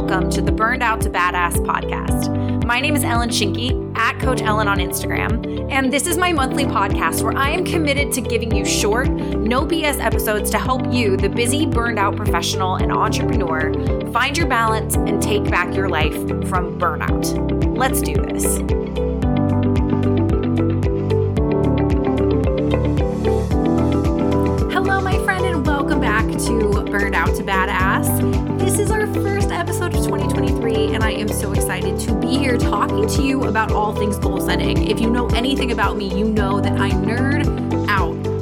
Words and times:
welcome 0.00 0.30
to 0.30 0.40
the 0.40 0.50
Burned 0.50 0.82
Out 0.82 1.02
to 1.02 1.10
Badass 1.10 1.56
podcast. 1.56 2.64
My 2.64 2.80
name 2.80 2.96
is 2.96 3.04
Ellen 3.04 3.28
Shinky, 3.28 3.94
at 3.98 4.18
Coach 4.18 4.40
Ellen 4.40 4.66
on 4.66 4.78
Instagram, 4.78 5.70
and 5.70 5.92
this 5.92 6.06
is 6.06 6.16
my 6.16 6.32
monthly 6.32 6.64
podcast 6.64 7.22
where 7.22 7.36
I 7.36 7.50
am 7.50 7.66
committed 7.66 8.10
to 8.14 8.22
giving 8.22 8.56
you 8.56 8.64
short, 8.64 9.10
no 9.10 9.66
BS 9.66 10.02
episodes 10.02 10.50
to 10.52 10.58
help 10.58 10.90
you, 10.90 11.18
the 11.18 11.28
busy, 11.28 11.66
burned 11.66 11.98
out 11.98 12.16
professional 12.16 12.76
and 12.76 12.90
entrepreneur, 12.90 13.74
find 14.10 14.38
your 14.38 14.46
balance 14.46 14.94
and 14.94 15.22
take 15.22 15.44
back 15.50 15.74
your 15.74 15.90
life 15.90 16.14
from 16.48 16.78
burnout. 16.78 17.76
Let's 17.76 18.00
do 18.00 18.14
this. 18.14 18.56
Hello, 24.72 25.02
my 25.02 25.22
friend, 25.24 25.44
and 25.44 25.66
welcome 25.66 26.00
back 26.00 26.26
to 26.26 26.84
Burned 26.90 27.14
Out 27.14 27.36
to 27.36 27.42
Badass. 27.42 28.58
This 28.58 28.78
is 28.78 28.90
our 28.90 29.06
first 29.14 29.50
episode 29.50 29.94
of 29.94 29.99
2023, 29.99 29.99
and 31.00 31.08
I 31.08 31.18
am 31.18 31.28
so 31.28 31.52
excited 31.52 31.98
to 32.00 32.14
be 32.20 32.38
here 32.38 32.58
talking 32.58 33.06
to 33.08 33.22
you 33.22 33.44
about 33.44 33.72
all 33.72 33.94
things 33.94 34.18
goal 34.18 34.40
setting. 34.40 34.88
If 34.90 35.00
you 35.00 35.10
know 35.10 35.28
anything 35.28 35.72
about 35.72 35.96
me, 35.96 36.06
you 36.16 36.26
know 36.26 36.60
that 36.60 36.78
I 36.78 36.90
nerd 36.90 37.69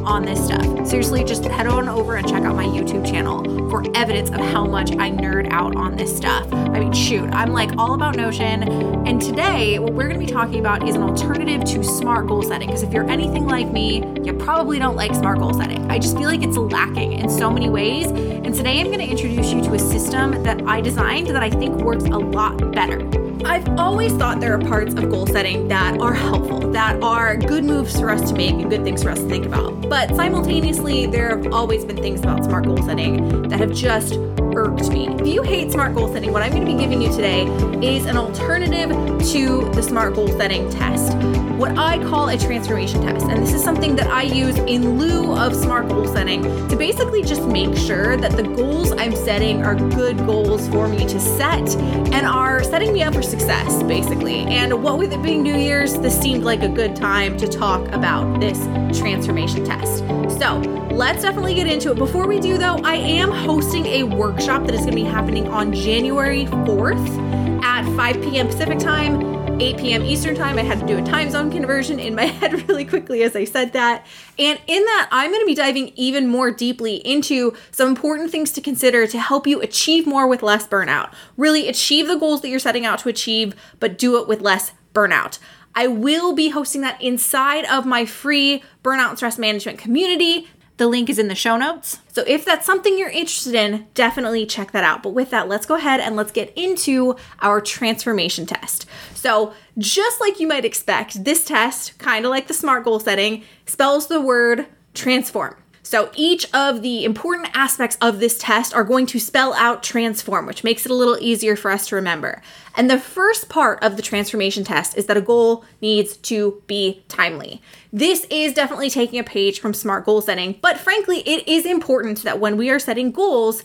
on 0.08 0.24
this 0.24 0.42
stuff. 0.42 0.64
Seriously, 0.86 1.22
just 1.22 1.44
head 1.44 1.66
on 1.66 1.86
over 1.86 2.16
and 2.16 2.26
check 2.26 2.42
out 2.42 2.56
my 2.56 2.64
YouTube 2.64 3.08
channel 3.08 3.44
for 3.68 3.84
evidence 3.94 4.30
of 4.30 4.40
how 4.40 4.64
much 4.66 4.92
I 4.92 5.10
nerd 5.10 5.52
out 5.52 5.76
on 5.76 5.96
this 5.96 6.16
stuff. 6.16 6.50
I 6.50 6.80
mean, 6.80 6.92
shoot, 6.92 7.28
I'm 7.34 7.52
like 7.52 7.70
all 7.76 7.92
about 7.92 8.16
Notion. 8.16 8.62
And 9.06 9.20
today, 9.20 9.78
what 9.78 9.92
we're 9.92 10.08
going 10.08 10.18
to 10.18 10.26
be 10.26 10.32
talking 10.32 10.60
about 10.60 10.88
is 10.88 10.94
an 10.94 11.02
alternative 11.02 11.62
to 11.66 11.84
smart 11.84 12.26
goal 12.26 12.42
setting. 12.42 12.68
Because 12.68 12.82
if 12.82 12.92
you're 12.92 13.08
anything 13.08 13.46
like 13.46 13.70
me, 13.70 14.02
you 14.24 14.32
probably 14.32 14.78
don't 14.78 14.96
like 14.96 15.14
smart 15.14 15.40
goal 15.40 15.52
setting. 15.52 15.90
I 15.90 15.98
just 15.98 16.16
feel 16.16 16.26
like 16.26 16.42
it's 16.42 16.56
lacking 16.56 17.12
in 17.12 17.28
so 17.28 17.50
many 17.50 17.68
ways. 17.68 18.06
And 18.06 18.54
today, 18.54 18.80
I'm 18.80 18.86
going 18.86 19.00
to 19.00 19.06
introduce 19.06 19.52
you 19.52 19.62
to 19.64 19.74
a 19.74 19.78
system 19.78 20.42
that 20.42 20.62
I 20.62 20.80
designed 20.80 21.28
that 21.28 21.42
I 21.42 21.50
think 21.50 21.76
works 21.82 22.04
a 22.04 22.18
lot 22.18 22.72
better. 22.72 23.27
I've 23.44 23.68
always 23.78 24.12
thought 24.14 24.40
there 24.40 24.54
are 24.54 24.58
parts 24.58 24.94
of 24.94 25.08
goal 25.10 25.26
setting 25.26 25.68
that 25.68 26.00
are 26.00 26.12
helpful, 26.12 26.58
that 26.72 27.00
are 27.02 27.36
good 27.36 27.64
moves 27.64 27.98
for 27.98 28.10
us 28.10 28.30
to 28.30 28.36
make 28.36 28.52
and 28.52 28.68
good 28.68 28.84
things 28.84 29.02
for 29.02 29.10
us 29.10 29.18
to 29.18 29.28
think 29.28 29.46
about. 29.46 29.88
But 29.88 30.14
simultaneously, 30.16 31.06
there 31.06 31.30
have 31.30 31.52
always 31.52 31.84
been 31.84 31.96
things 31.96 32.20
about 32.20 32.44
smart 32.44 32.64
goal 32.64 32.82
setting 32.82 33.48
that 33.48 33.60
have 33.60 33.72
just 33.72 34.14
irked 34.54 34.88
me. 34.90 35.08
If 35.08 35.26
you 35.26 35.42
hate 35.42 35.70
smart 35.70 35.94
goal 35.94 36.12
setting, 36.12 36.32
what 36.32 36.42
I'm 36.42 36.50
going 36.50 36.66
to 36.66 36.72
be 36.72 36.78
giving 36.78 37.00
you 37.00 37.12
today 37.12 37.44
is 37.84 38.06
an 38.06 38.16
alternative 38.16 38.90
to 38.90 39.70
the 39.72 39.82
smart 39.82 40.14
goal 40.14 40.28
setting 40.28 40.68
test. 40.70 41.12
What 41.58 41.76
I 41.76 41.98
call 42.04 42.28
a 42.28 42.38
transformation 42.38 43.02
test. 43.02 43.26
And 43.26 43.42
this 43.42 43.52
is 43.52 43.64
something 43.64 43.96
that 43.96 44.06
I 44.06 44.22
use 44.22 44.56
in 44.58 44.96
lieu 44.96 45.34
of 45.34 45.56
smart 45.56 45.88
goal 45.88 46.06
setting 46.06 46.40
to 46.68 46.76
basically 46.76 47.24
just 47.24 47.42
make 47.48 47.76
sure 47.76 48.16
that 48.16 48.36
the 48.36 48.44
goals 48.44 48.92
I'm 48.92 49.12
setting 49.16 49.64
are 49.64 49.74
good 49.74 50.18
goals 50.18 50.68
for 50.68 50.86
me 50.86 50.98
to 50.98 51.18
set 51.18 51.74
and 52.14 52.24
are 52.26 52.62
setting 52.62 52.92
me 52.92 53.02
up 53.02 53.12
for 53.12 53.22
success, 53.22 53.82
basically. 53.82 54.44
And 54.44 54.84
what 54.84 54.98
with 54.98 55.12
it 55.12 55.20
being 55.20 55.42
New 55.42 55.56
Year's, 55.56 55.98
this 55.98 56.16
seemed 56.16 56.44
like 56.44 56.62
a 56.62 56.68
good 56.68 56.94
time 56.94 57.36
to 57.38 57.48
talk 57.48 57.88
about 57.88 58.38
this 58.38 58.60
transformation 58.96 59.64
test. 59.64 59.98
So 60.38 60.58
let's 60.92 61.22
definitely 61.22 61.54
get 61.54 61.66
into 61.66 61.90
it. 61.90 61.96
Before 61.96 62.28
we 62.28 62.38
do, 62.38 62.56
though, 62.56 62.76
I 62.84 62.94
am 62.94 63.32
hosting 63.32 63.84
a 63.86 64.04
workshop 64.04 64.64
that 64.66 64.74
is 64.76 64.82
going 64.82 64.92
to 64.92 64.96
be 64.96 65.02
happening 65.02 65.48
on 65.48 65.72
January 65.72 66.46
4th 66.46 67.64
at 67.64 67.84
5 67.96 68.22
p.m. 68.22 68.46
Pacific 68.46 68.78
time. 68.78 69.37
8 69.60 69.76
p.m. 69.76 70.04
Eastern 70.04 70.36
Time. 70.36 70.56
I 70.56 70.62
had 70.62 70.78
to 70.78 70.86
do 70.86 70.98
a 70.98 71.02
time 71.02 71.30
zone 71.30 71.50
conversion 71.50 71.98
in 71.98 72.14
my 72.14 72.26
head 72.26 72.68
really 72.68 72.84
quickly 72.84 73.24
as 73.24 73.34
I 73.34 73.42
said 73.42 73.72
that. 73.72 74.06
And 74.38 74.60
in 74.68 74.84
that, 74.84 75.08
I'm 75.10 75.32
going 75.32 75.42
to 75.42 75.46
be 75.46 75.56
diving 75.56 75.90
even 75.96 76.28
more 76.28 76.52
deeply 76.52 76.96
into 76.98 77.56
some 77.72 77.88
important 77.88 78.30
things 78.30 78.52
to 78.52 78.60
consider 78.60 79.08
to 79.08 79.18
help 79.18 79.48
you 79.48 79.60
achieve 79.60 80.06
more 80.06 80.28
with 80.28 80.44
less 80.44 80.64
burnout. 80.64 81.12
Really 81.36 81.68
achieve 81.68 82.06
the 82.06 82.16
goals 82.16 82.40
that 82.42 82.50
you're 82.50 82.60
setting 82.60 82.86
out 82.86 83.00
to 83.00 83.08
achieve, 83.08 83.56
but 83.80 83.98
do 83.98 84.20
it 84.20 84.28
with 84.28 84.42
less 84.42 84.72
burnout. 84.94 85.40
I 85.74 85.88
will 85.88 86.34
be 86.34 86.50
hosting 86.50 86.82
that 86.82 87.02
inside 87.02 87.64
of 87.64 87.84
my 87.84 88.04
free 88.04 88.62
burnout 88.84 89.08
and 89.08 89.16
stress 89.16 89.38
management 89.38 89.78
community. 89.78 90.46
The 90.78 90.86
link 90.86 91.10
is 91.10 91.18
in 91.18 91.28
the 91.28 91.34
show 91.34 91.56
notes. 91.56 91.98
So 92.12 92.24
if 92.26 92.44
that's 92.44 92.64
something 92.64 92.96
you're 92.96 93.10
interested 93.10 93.54
in, 93.54 93.88
definitely 93.94 94.46
check 94.46 94.70
that 94.70 94.84
out. 94.84 95.02
But 95.02 95.10
with 95.10 95.30
that, 95.30 95.48
let's 95.48 95.66
go 95.66 95.74
ahead 95.74 95.98
and 96.00 96.14
let's 96.14 96.30
get 96.30 96.52
into 96.56 97.16
our 97.40 97.60
transformation 97.60 98.46
test. 98.46 98.86
So, 99.14 99.52
just 99.76 100.20
like 100.20 100.40
you 100.40 100.46
might 100.46 100.64
expect, 100.64 101.24
this 101.24 101.44
test, 101.44 101.98
kind 101.98 102.24
of 102.24 102.30
like 102.30 102.46
the 102.46 102.54
SMART 102.54 102.84
goal 102.84 103.00
setting, 103.00 103.44
spells 103.66 104.06
the 104.06 104.20
word 104.20 104.66
transform. 104.94 105.56
So 105.88 106.10
each 106.14 106.46
of 106.52 106.82
the 106.82 107.02
important 107.06 107.48
aspects 107.54 107.96
of 108.02 108.20
this 108.20 108.36
test 108.36 108.74
are 108.74 108.84
going 108.84 109.06
to 109.06 109.18
spell 109.18 109.54
out 109.54 109.82
transform, 109.82 110.44
which 110.44 110.62
makes 110.62 110.84
it 110.84 110.92
a 110.92 110.94
little 110.94 111.16
easier 111.18 111.56
for 111.56 111.70
us 111.70 111.88
to 111.88 111.96
remember. 111.96 112.42
And 112.76 112.90
the 112.90 113.00
first 113.00 113.48
part 113.48 113.82
of 113.82 113.96
the 113.96 114.02
transformation 114.02 114.64
test 114.64 114.98
is 114.98 115.06
that 115.06 115.16
a 115.16 115.22
goal 115.22 115.64
needs 115.80 116.18
to 116.18 116.62
be 116.66 117.02
timely. 117.08 117.62
This 117.90 118.26
is 118.28 118.52
definitely 118.52 118.90
taking 118.90 119.18
a 119.18 119.24
page 119.24 119.60
from 119.60 119.72
smart 119.72 120.04
goal 120.04 120.20
setting, 120.20 120.58
but 120.60 120.76
frankly, 120.76 121.20
it 121.20 121.48
is 121.48 121.64
important 121.64 122.22
that 122.22 122.38
when 122.38 122.58
we 122.58 122.68
are 122.68 122.78
setting 122.78 123.10
goals 123.10 123.64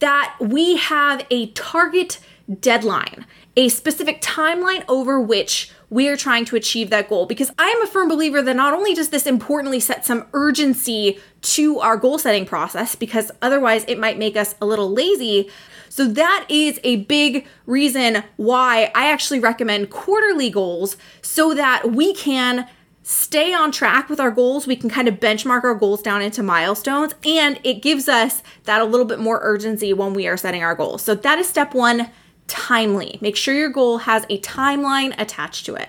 that 0.00 0.34
we 0.40 0.78
have 0.78 1.24
a 1.30 1.46
target 1.52 2.18
deadline, 2.58 3.24
a 3.56 3.68
specific 3.68 4.20
timeline 4.20 4.84
over 4.88 5.20
which 5.20 5.70
we 5.92 6.08
are 6.08 6.16
trying 6.16 6.46
to 6.46 6.56
achieve 6.56 6.88
that 6.88 7.10
goal. 7.10 7.26
Because 7.26 7.52
I 7.58 7.68
am 7.68 7.82
a 7.82 7.86
firm 7.86 8.08
believer 8.08 8.40
that 8.40 8.56
not 8.56 8.72
only 8.72 8.94
does 8.94 9.10
this 9.10 9.26
importantly 9.26 9.78
set 9.78 10.06
some 10.06 10.24
urgency 10.32 11.20
to 11.42 11.80
our 11.80 11.98
goal 11.98 12.18
setting 12.18 12.46
process, 12.46 12.96
because 12.96 13.30
otherwise 13.42 13.84
it 13.86 13.98
might 13.98 14.18
make 14.18 14.34
us 14.34 14.54
a 14.62 14.66
little 14.66 14.90
lazy. 14.90 15.50
So, 15.90 16.08
that 16.08 16.46
is 16.48 16.80
a 16.82 16.96
big 17.04 17.46
reason 17.66 18.24
why 18.36 18.90
I 18.94 19.10
actually 19.12 19.40
recommend 19.40 19.90
quarterly 19.90 20.48
goals 20.48 20.96
so 21.20 21.52
that 21.52 21.92
we 21.92 22.14
can 22.14 22.66
stay 23.02 23.52
on 23.52 23.70
track 23.70 24.08
with 24.08 24.18
our 24.18 24.30
goals. 24.30 24.66
We 24.66 24.76
can 24.76 24.88
kind 24.88 25.08
of 25.08 25.16
benchmark 25.20 25.64
our 25.64 25.74
goals 25.74 26.00
down 26.00 26.22
into 26.22 26.42
milestones, 26.42 27.14
and 27.26 27.60
it 27.64 27.82
gives 27.82 28.08
us 28.08 28.42
that 28.64 28.80
a 28.80 28.86
little 28.86 29.04
bit 29.04 29.18
more 29.18 29.40
urgency 29.42 29.92
when 29.92 30.14
we 30.14 30.26
are 30.26 30.38
setting 30.38 30.62
our 30.62 30.74
goals. 30.74 31.02
So, 31.02 31.14
that 31.14 31.38
is 31.38 31.46
step 31.46 31.74
one 31.74 32.08
timely. 32.52 33.18
Make 33.22 33.34
sure 33.34 33.54
your 33.54 33.70
goal 33.70 33.98
has 33.98 34.24
a 34.28 34.38
timeline 34.40 35.18
attached 35.18 35.64
to 35.66 35.74
it. 35.74 35.88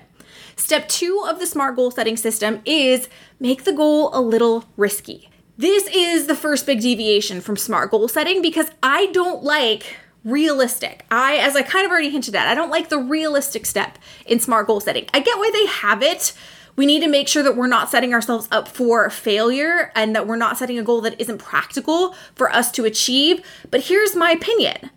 Step 0.55 0.87
two 0.87 1.25
of 1.27 1.39
the 1.39 1.45
SMART 1.45 1.75
goal 1.75 1.91
setting 1.91 2.15
system 2.15 2.61
is 2.63 3.09
make 3.37 3.65
the 3.65 3.73
goal 3.73 4.11
a 4.13 4.21
little 4.21 4.63
risky. 4.77 5.29
This 5.57 5.87
is 5.93 6.27
the 6.27 6.35
first 6.35 6.65
big 6.65 6.79
deviation 6.79 7.41
from 7.41 7.57
SMART 7.57 7.91
goal 7.91 8.07
setting 8.07 8.41
because 8.41 8.71
I 8.81 9.07
don't 9.07 9.43
like 9.43 9.97
realistic. 10.23 11.05
I, 11.11 11.35
as 11.35 11.57
I 11.57 11.63
kind 11.63 11.85
of 11.85 11.91
already 11.91 12.09
hinted 12.09 12.33
at, 12.33 12.47
I 12.47 12.55
don't 12.55 12.69
like 12.69 12.87
the 12.87 12.97
realistic 12.97 13.65
step 13.65 13.99
in 14.25 14.39
SMART 14.39 14.67
goal 14.67 14.79
setting. 14.79 15.05
I 15.13 15.19
get 15.19 15.37
why 15.37 15.51
they 15.51 15.65
have 15.65 16.01
it. 16.01 16.33
We 16.75 16.85
need 16.85 17.01
to 17.01 17.09
make 17.09 17.27
sure 17.27 17.43
that 17.43 17.57
we're 17.57 17.67
not 17.67 17.89
setting 17.89 18.13
ourselves 18.13 18.47
up 18.51 18.69
for 18.69 19.09
failure 19.09 19.91
and 19.95 20.15
that 20.15 20.25
we're 20.25 20.37
not 20.37 20.57
setting 20.57 20.79
a 20.79 20.83
goal 20.83 21.01
that 21.01 21.19
isn't 21.19 21.39
practical 21.39 22.15
for 22.35 22.49
us 22.49 22.71
to 22.71 22.85
achieve. 22.85 23.45
But 23.69 23.81
here's 23.81 24.15
my 24.15 24.31
opinion 24.31 24.89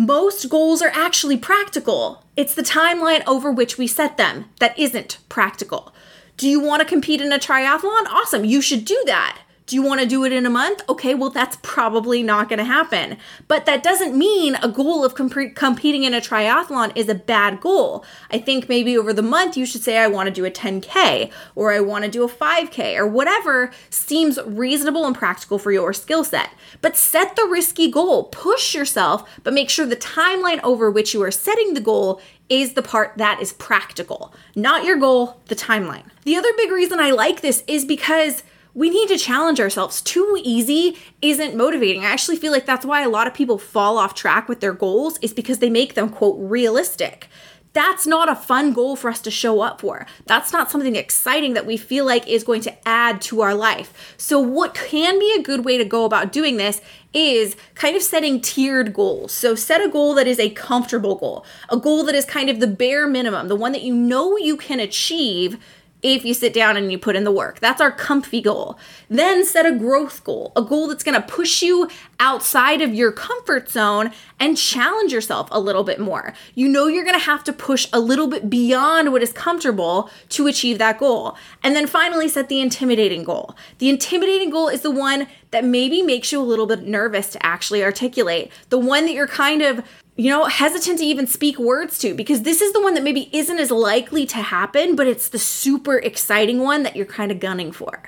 most 0.00 0.48
goals 0.48 0.80
are 0.80 0.90
actually 0.94 1.36
practical. 1.36 2.24
It's 2.34 2.54
the 2.54 2.62
timeline 2.62 3.22
over 3.26 3.52
which 3.52 3.76
we 3.76 3.86
set 3.86 4.16
them 4.16 4.46
that 4.58 4.76
isn't 4.78 5.18
practical. 5.28 5.92
Do 6.38 6.48
you 6.48 6.58
want 6.58 6.80
to 6.80 6.88
compete 6.88 7.20
in 7.20 7.34
a 7.34 7.38
triathlon? 7.38 8.06
Awesome, 8.06 8.46
you 8.46 8.62
should 8.62 8.86
do 8.86 8.98
that. 9.04 9.40
Do 9.70 9.76
you 9.76 9.84
want 9.84 10.00
to 10.00 10.06
do 10.06 10.24
it 10.24 10.32
in 10.32 10.46
a 10.46 10.50
month? 10.50 10.82
Okay, 10.88 11.14
well, 11.14 11.30
that's 11.30 11.56
probably 11.62 12.24
not 12.24 12.48
going 12.48 12.58
to 12.58 12.64
happen. 12.64 13.16
But 13.46 13.66
that 13.66 13.84
doesn't 13.84 14.18
mean 14.18 14.56
a 14.56 14.68
goal 14.68 15.04
of 15.04 15.14
comp- 15.14 15.54
competing 15.54 16.02
in 16.02 16.12
a 16.12 16.20
triathlon 16.20 16.90
is 16.96 17.08
a 17.08 17.14
bad 17.14 17.60
goal. 17.60 18.04
I 18.32 18.38
think 18.38 18.68
maybe 18.68 18.98
over 18.98 19.12
the 19.12 19.22
month 19.22 19.56
you 19.56 19.64
should 19.64 19.84
say, 19.84 19.98
I 19.98 20.08
want 20.08 20.26
to 20.26 20.32
do 20.32 20.44
a 20.44 20.50
10K 20.50 21.30
or 21.54 21.70
I 21.72 21.78
want 21.78 22.04
to 22.04 22.10
do 22.10 22.24
a 22.24 22.28
5K 22.28 22.96
or 22.96 23.06
whatever 23.06 23.70
seems 23.90 24.40
reasonable 24.44 25.06
and 25.06 25.14
practical 25.14 25.56
for 25.56 25.70
your 25.70 25.92
skill 25.92 26.24
set. 26.24 26.50
But 26.80 26.96
set 26.96 27.36
the 27.36 27.46
risky 27.48 27.88
goal, 27.92 28.24
push 28.24 28.74
yourself, 28.74 29.22
but 29.44 29.54
make 29.54 29.70
sure 29.70 29.86
the 29.86 29.94
timeline 29.94 30.58
over 30.64 30.90
which 30.90 31.14
you 31.14 31.22
are 31.22 31.30
setting 31.30 31.74
the 31.74 31.80
goal 31.80 32.20
is 32.48 32.72
the 32.72 32.82
part 32.82 33.12
that 33.18 33.40
is 33.40 33.52
practical, 33.52 34.34
not 34.56 34.82
your 34.82 34.96
goal, 34.96 35.40
the 35.46 35.54
timeline. 35.54 36.02
The 36.24 36.34
other 36.34 36.48
big 36.56 36.72
reason 36.72 36.98
I 36.98 37.12
like 37.12 37.40
this 37.40 37.62
is 37.68 37.84
because 37.84 38.42
we 38.74 38.90
need 38.90 39.08
to 39.08 39.18
challenge 39.18 39.60
ourselves. 39.60 40.00
Too 40.00 40.40
easy 40.42 40.96
isn't 41.22 41.56
motivating. 41.56 42.04
I 42.04 42.10
actually 42.10 42.36
feel 42.36 42.52
like 42.52 42.66
that's 42.66 42.86
why 42.86 43.02
a 43.02 43.08
lot 43.08 43.26
of 43.26 43.34
people 43.34 43.58
fall 43.58 43.98
off 43.98 44.14
track 44.14 44.48
with 44.48 44.60
their 44.60 44.72
goals 44.72 45.18
is 45.22 45.32
because 45.32 45.58
they 45.58 45.70
make 45.70 45.94
them 45.94 46.08
quote 46.08 46.36
realistic. 46.38 47.28
That's 47.72 48.04
not 48.04 48.28
a 48.28 48.34
fun 48.34 48.72
goal 48.72 48.96
for 48.96 49.08
us 49.08 49.20
to 49.22 49.30
show 49.30 49.60
up 49.60 49.80
for. 49.80 50.04
That's 50.26 50.52
not 50.52 50.70
something 50.70 50.96
exciting 50.96 51.54
that 51.54 51.66
we 51.66 51.76
feel 51.76 52.04
like 52.04 52.26
is 52.26 52.42
going 52.42 52.62
to 52.62 52.88
add 52.88 53.20
to 53.22 53.42
our 53.42 53.54
life. 53.54 54.14
So, 54.16 54.40
what 54.40 54.74
can 54.74 55.20
be 55.20 55.32
a 55.38 55.42
good 55.42 55.64
way 55.64 55.78
to 55.78 55.84
go 55.84 56.04
about 56.04 56.32
doing 56.32 56.56
this 56.56 56.80
is 57.12 57.56
kind 57.74 57.96
of 57.96 58.02
setting 58.02 58.40
tiered 58.40 58.92
goals. 58.92 59.32
So, 59.32 59.54
set 59.54 59.84
a 59.84 59.88
goal 59.88 60.14
that 60.14 60.26
is 60.26 60.40
a 60.40 60.50
comfortable 60.50 61.14
goal, 61.14 61.44
a 61.68 61.76
goal 61.76 62.02
that 62.04 62.14
is 62.16 62.24
kind 62.24 62.50
of 62.50 62.58
the 62.58 62.66
bare 62.66 63.06
minimum, 63.06 63.46
the 63.46 63.54
one 63.54 63.70
that 63.70 63.82
you 63.82 63.94
know 63.94 64.36
you 64.36 64.56
can 64.56 64.80
achieve 64.80 65.56
if 66.02 66.24
you 66.24 66.34
sit 66.34 66.52
down 66.52 66.76
and 66.76 66.90
you 66.90 66.98
put 66.98 67.16
in 67.16 67.24
the 67.24 67.30
work. 67.30 67.60
That's 67.60 67.80
our 67.80 67.92
comfy 67.92 68.40
goal. 68.40 68.78
Then 69.08 69.44
set 69.44 69.66
a 69.66 69.72
growth 69.72 70.24
goal, 70.24 70.52
a 70.56 70.62
goal 70.62 70.88
that's 70.88 71.04
going 71.04 71.20
to 71.20 71.26
push 71.26 71.62
you 71.62 71.88
outside 72.18 72.80
of 72.80 72.94
your 72.94 73.12
comfort 73.12 73.70
zone 73.70 74.10
and 74.38 74.56
challenge 74.56 75.12
yourself 75.12 75.48
a 75.50 75.60
little 75.60 75.84
bit 75.84 76.00
more. 76.00 76.32
You 76.54 76.68
know 76.68 76.86
you're 76.86 77.04
going 77.04 77.18
to 77.18 77.24
have 77.24 77.44
to 77.44 77.52
push 77.52 77.86
a 77.92 78.00
little 78.00 78.26
bit 78.26 78.48
beyond 78.48 79.12
what 79.12 79.22
is 79.22 79.32
comfortable 79.32 80.10
to 80.30 80.46
achieve 80.46 80.78
that 80.78 80.98
goal. 80.98 81.36
And 81.62 81.76
then 81.76 81.86
finally 81.86 82.28
set 82.28 82.48
the 82.48 82.60
intimidating 82.60 83.24
goal. 83.24 83.56
The 83.78 83.88
intimidating 83.88 84.50
goal 84.50 84.68
is 84.68 84.82
the 84.82 84.90
one 84.90 85.26
that 85.50 85.64
maybe 85.64 86.02
makes 86.02 86.32
you 86.32 86.40
a 86.40 86.42
little 86.42 86.66
bit 86.66 86.82
nervous 86.82 87.30
to 87.30 87.44
actually 87.44 87.82
articulate. 87.82 88.50
The 88.68 88.78
one 88.78 89.04
that 89.06 89.12
you're 89.12 89.26
kind 89.26 89.62
of 89.62 89.84
you 90.20 90.28
know, 90.28 90.44
hesitant 90.44 90.98
to 90.98 91.04
even 91.06 91.26
speak 91.26 91.58
words 91.58 91.96
to 91.96 92.12
because 92.12 92.42
this 92.42 92.60
is 92.60 92.74
the 92.74 92.82
one 92.82 92.92
that 92.92 93.02
maybe 93.02 93.30
isn't 93.32 93.58
as 93.58 93.70
likely 93.70 94.26
to 94.26 94.36
happen, 94.36 94.94
but 94.94 95.06
it's 95.06 95.30
the 95.30 95.38
super 95.38 95.96
exciting 95.96 96.58
one 96.60 96.82
that 96.82 96.94
you're 96.94 97.06
kind 97.06 97.32
of 97.32 97.40
gunning 97.40 97.72
for. 97.72 98.02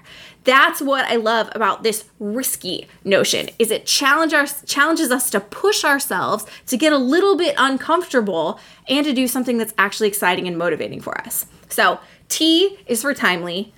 That's 0.44 0.82
what 0.82 1.06
I 1.06 1.16
love 1.16 1.48
about 1.54 1.84
this 1.84 2.04
risky 2.18 2.86
notion 3.02 3.48
is 3.58 3.70
it 3.70 3.86
challenge 3.86 4.34
our, 4.34 4.44
challenges 4.66 5.10
us 5.10 5.30
to 5.30 5.40
push 5.40 5.86
ourselves 5.86 6.44
to 6.66 6.76
get 6.76 6.92
a 6.92 6.98
little 6.98 7.34
bit 7.34 7.54
uncomfortable 7.56 8.60
and 8.90 9.06
to 9.06 9.14
do 9.14 9.26
something 9.26 9.56
that's 9.56 9.72
actually 9.78 10.08
exciting 10.08 10.46
and 10.46 10.58
motivating 10.58 11.00
for 11.00 11.18
us. 11.22 11.46
So, 11.70 11.98
T 12.28 12.78
is 12.86 13.00
for 13.00 13.14
timely, 13.14 13.72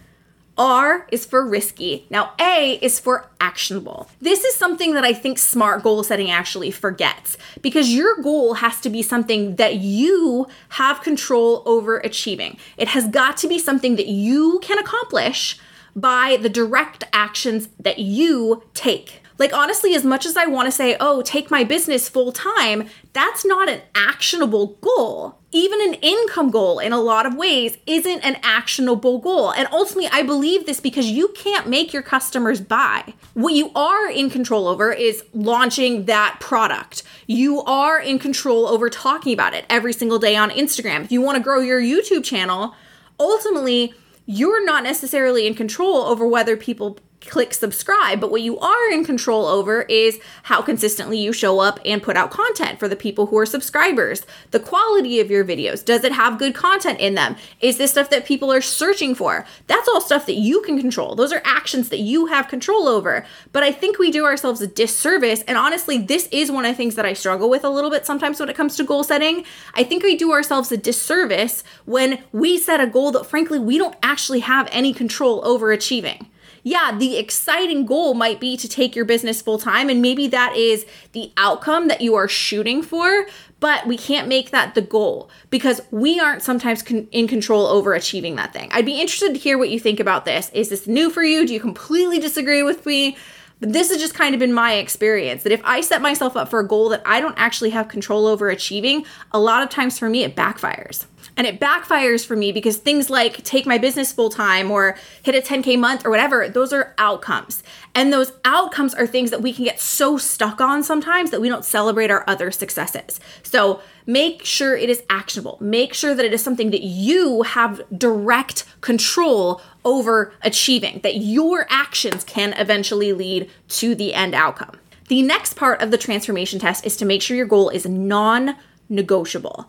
R 0.57 1.07
is 1.11 1.27
for 1.27 1.47
risky. 1.47 2.07
Now, 2.11 2.33
A 2.41 2.79
is 2.81 3.01
for 3.01 3.29
actionable. 3.41 4.09
This 4.21 4.45
is 4.45 4.55
something 4.55 4.95
that 4.95 5.05
I 5.05 5.13
think 5.13 5.39
smart 5.39 5.83
goal 5.83 6.03
setting 6.05 6.31
actually 6.31 6.71
forgets 6.71 7.37
because 7.61 7.93
your 7.93 8.17
goal 8.23 8.55
has 8.55 8.81
to 8.83 8.91
be 8.91 9.03
something 9.03 9.57
that 9.57 9.77
you 9.77 10.47
have 10.71 11.03
control 11.03 11.63
over 11.67 11.99
achieving. 11.99 12.57
It 12.77 12.89
has 12.89 13.09
got 13.09 13.37
to 13.39 13.49
be 13.49 13.59
something 13.59 13.97
that 13.97 14.07
you 14.07 14.61
can 14.63 14.79
accomplish 14.79 15.59
by 15.97 16.39
the 16.41 16.49
direct 16.49 17.05
actions 17.13 17.69
that 17.81 17.99
you 17.99 18.63
take. 18.75 19.24
Like, 19.37 19.53
honestly, 19.53 19.95
as 19.95 20.05
much 20.05 20.27
as 20.27 20.37
I 20.37 20.47
want 20.47 20.67
to 20.67 20.73
say, 20.73 20.97
oh, 21.01 21.23
take 21.23 21.51
my 21.51 21.65
business 21.65 22.09
full 22.09 22.31
time, 22.31 22.89
that's 23.13 23.45
not 23.45 23.69
an 23.69 23.81
actionable 23.95 24.79
goal. 24.81 25.39
Even 25.51 25.81
an 25.81 25.95
income 25.95 26.51
goal, 26.51 26.79
in 26.79 26.93
a 26.93 27.01
lot 27.01 27.27
of 27.27 27.35
ways, 27.35 27.77
isn't 27.87 28.25
an 28.25 28.37
actionable 28.43 29.19
goal. 29.19 29.53
And 29.53 29.69
ultimately, 29.73 30.09
I 30.13 30.23
believe 30.23 30.67
this 30.67 30.81
because 30.81 31.07
you 31.07 31.29
can't 31.29 31.69
make 31.69 31.93
your 31.93 32.03
customers 32.03 32.61
buy. 32.61 33.15
What 33.35 33.55
you 33.55 33.73
are 33.75 34.09
in 34.09 34.31
control 34.31 34.69
over 34.69 34.93
is 34.93 35.25
launching 35.33 36.05
that 36.05 36.39
product. 36.41 37.03
You 37.27 37.63
are 37.63 38.01
in 38.01 38.21
control 38.21 38.67
over 38.67 38.89
talking 38.89 39.33
about 39.33 39.55
it 39.55 39.65
every 39.69 39.93
single 39.93 40.19
day 40.19 40.37
on 40.37 40.51
Instagram. 40.51 41.05
If 41.05 41.13
you 41.13 41.21
want 41.21 41.39
to 41.39 41.43
grow 41.43 41.59
your 41.59 41.81
YouTube 41.81 42.25
channel, 42.25 42.75
ultimately, 43.19 43.95
you're 44.27 44.65
not 44.65 44.85
necessarily 44.85 45.47
in 45.47 45.55
control 45.55 45.99
over 46.03 46.27
whether 46.27 46.57
people 46.57 46.99
click 47.29 47.55
subscribe, 47.55 48.21
but 48.21 48.31
what 48.31 48.43
you 48.43 48.59
are 48.59 48.91
in 48.91 49.05
control 49.05 49.47
over 49.47 49.83
is 49.83 50.19
how 50.45 50.63
consistently 50.63 51.19
you 51.19 51.33
show 51.33 51.61
up 51.61 51.81
and 51.85 52.03
put 52.03 52.17
out 52.17 52.31
content 52.31 52.79
for 52.79 52.89
the 52.89 52.97
people 52.97 53.27
who 53.27 53.39
are 53.39 53.47
subscribers. 53.47 54.27
The 54.51 54.61
quality 54.61 55.21
of 55.21 55.31
your 55.31 55.45
videos. 55.45 55.85
Does 55.85 56.05
it 56.05 56.13
have 56.13 56.39
good 56.39 56.55
content 56.55 57.01
in 57.01 57.15
them? 57.15 57.37
Is 57.61 57.79
this 57.79 57.93
stuff 57.93 58.11
that 58.11 58.27
people 58.27 58.53
are 58.53 58.61
searching 58.61 59.15
for? 59.15 59.47
That's 59.67 59.89
all 59.89 60.01
stuff 60.01 60.27
that 60.27 60.35
you 60.35 60.63
can 60.63 60.79
control. 60.79 61.15
Those 61.15 61.33
are 61.33 61.43
actions 61.45 61.89
that 61.89 62.01
you 62.01 62.27
have 62.27 62.49
control 62.49 62.89
over. 62.89 63.25
But 63.53 63.63
I 63.63 63.73
think 63.73 63.99
we 63.99 64.11
do 64.11 64.25
ourselves 64.25 64.61
a 64.61 64.67
disservice. 64.67 65.43
And 65.43 65.59
honestly, 65.59 65.99
this 65.99 66.29
is 66.31 66.51
one 66.51 66.65
of 66.65 66.73
the 66.73 66.77
things 66.77 66.95
that 66.95 67.07
I 67.07 67.13
struggle 67.13 67.51
with 67.51 67.65
a 67.65 67.71
little 67.71 67.91
bit 67.91 68.07
sometimes 68.07 68.41
when 68.41 68.49
it 68.49 68.57
comes 68.57 68.77
to 68.77 68.85
goal 68.85 69.05
setting. 69.05 69.45
I 69.75 69.85
think 69.85 70.03
we 70.03 70.17
do 70.17 70.33
ourselves 70.33 70.71
a 70.73 70.77
disservice 70.77 71.65
when 71.85 72.23
we 72.33 72.59
set 72.59 72.81
a 72.81 72.87
goal 72.87 73.13
that 73.13 73.27
frankly 73.27 73.59
we 73.59 73.79
don't 73.79 73.97
actually 74.03 74.41
have 74.41 74.69
any 74.71 74.93
control 74.93 75.41
over 75.45 75.73
achieving 75.73 76.29
yeah, 76.65 76.97
the 76.97 77.19
exciting 77.19 77.85
goal 77.85 78.15
might 78.15 78.41
be 78.41 78.57
to 78.57 78.67
take 78.67 78.97
your 78.97 79.05
business 79.05 79.43
full 79.43 79.59
time, 79.59 79.91
and 79.91 80.01
maybe 80.01 80.27
that 80.29 80.57
is 80.57 80.87
the 81.13 81.31
outcome 81.37 81.89
that 81.89 82.01
you 82.01 82.15
are 82.15 82.27
shooting 82.27 82.83
for, 82.83 83.27
but 83.61 83.87
we 83.87 83.99
can't 83.99 84.29
make 84.29 84.51
that 84.51 84.75
the 84.75 84.81
goal 84.81 85.29
because 85.51 85.83
we 85.91 86.19
aren't 86.19 86.43
sometimes 86.43 86.83
con- 86.83 87.07
in 87.13 87.29
control 87.29 87.67
over 87.67 87.93
achieving 87.93 88.37
that 88.37 88.55
thing. 88.55 88.71
I'd 88.73 88.87
be 88.87 88.99
interested 88.99 89.35
to 89.35 89.39
hear 89.39 89.59
what 89.59 89.69
you 89.69 89.79
think 89.79 90.01
about 90.01 90.25
this. 90.25 90.51
Is 90.55 90.71
this 90.71 90.87
new 90.87 91.11
for 91.11 91.23
you? 91.23 91.47
Do 91.47 91.53
you 91.53 91.61
completely 91.61 92.19
disagree 92.19 92.63
with 92.63 92.87
me? 92.87 93.19
But 93.61 93.73
this 93.75 93.91
has 93.91 94.01
just 94.01 94.15
kind 94.15 94.35
of 94.35 94.39
been 94.39 94.53
my 94.53 94.75
experience 94.75 95.43
that 95.43 95.53
if 95.53 95.61
I 95.65 95.83
set 95.83 96.03
myself 96.03 96.35
up 96.37 96.49
for 96.49 96.61
a 96.61 96.67
goal 96.67 96.89
that 96.89 97.03
I 97.05 97.21
don't 97.21 97.39
actually 97.39 97.71
have 97.71 97.89
control 97.89 98.27
over 98.27 98.49
achieving, 98.49 99.05
a 99.33 99.39
lot 99.39 99.63
of 99.63 99.69
times 99.69 99.99
for 99.99 100.09
me 100.09 100.25
it 100.25 100.35
backfires. 100.35 101.07
And 101.37 101.47
it 101.47 101.59
backfires 101.59 102.25
for 102.25 102.37
me 102.37 102.53
because 102.53 102.77
things 102.77 103.11
like 103.11 103.43
take 103.43 103.67
my 103.67 103.77
business 103.77 104.13
full 104.13 104.31
time 104.31 104.71
or 104.71 104.97
hit 105.23 105.35
a 105.35 105.41
10K 105.41 105.79
month 105.79 106.07
or 106.07 106.11
whatever, 106.11 106.49
those 106.49 106.73
are 106.73 106.95
outcomes. 106.97 107.63
And 107.95 108.13
those 108.13 108.33
outcomes 108.45 108.95
are 108.95 109.07
things 109.07 109.31
that 109.31 109.43
we 109.43 109.53
can 109.53 109.65
get 109.65 109.81
so 109.81 110.17
stuck 110.17 110.61
on 110.61 110.83
sometimes 110.85 111.31
that 111.31 111.41
we 111.41 111.49
don't 111.49 111.65
celebrate 111.65 112.11
our 112.11 112.25
other 112.29 112.51
successes. 112.51 113.19
So 113.43 113.81
make 114.07 114.45
sure 114.45 114.77
it 114.77 114.89
is 114.89 115.03
actionable. 115.11 115.59
Make 115.61 115.93
sure 115.93 116.15
that 116.15 116.25
it 116.25 116.33
is 116.33 116.43
something 116.43 116.71
that 116.71 116.83
you 116.83 117.43
have 117.43 117.81
direct 117.97 118.65
control 118.81 119.61
over 119.85 120.33
achieving, 120.43 121.01
that 121.03 121.17
your 121.17 121.67
actions 121.69 122.23
can 122.25 122.53
eventually 122.55 123.13
lead 123.13 123.51
to 123.69 123.95
the 123.95 124.15
end 124.15 124.35
outcome. 124.35 124.79
The 125.09 125.23
next 125.23 125.55
part 125.55 125.83
of 125.83 125.91
the 125.91 125.99
transformation 125.99 126.59
test 126.59 126.87
is 126.87 126.97
to 126.97 127.05
make 127.05 127.21
sure 127.23 127.37
your 127.37 127.47
goal 127.47 127.69
is 127.69 127.87
non 127.87 128.57
negotiable. 128.89 129.69